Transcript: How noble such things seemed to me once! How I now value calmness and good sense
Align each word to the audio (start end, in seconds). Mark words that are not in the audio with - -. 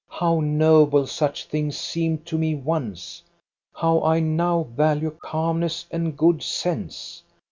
How 0.09 0.39
noble 0.39 1.05
such 1.05 1.45
things 1.45 1.77
seemed 1.77 2.25
to 2.25 2.35
me 2.35 2.55
once! 2.55 3.21
How 3.71 4.01
I 4.03 4.19
now 4.19 4.63
value 4.63 5.15
calmness 5.23 5.85
and 5.91 6.17
good 6.17 6.41
sense 6.41 7.21